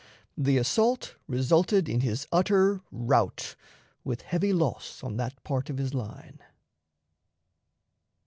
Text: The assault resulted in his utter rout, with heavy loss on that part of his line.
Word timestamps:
The 0.35 0.57
assault 0.57 1.15
resulted 1.27 1.87
in 1.87 1.99
his 1.99 2.27
utter 2.31 2.81
rout, 2.91 3.55
with 4.03 4.23
heavy 4.23 4.51
loss 4.51 5.03
on 5.03 5.17
that 5.17 5.43
part 5.43 5.69
of 5.69 5.77
his 5.77 5.93
line. 5.93 6.39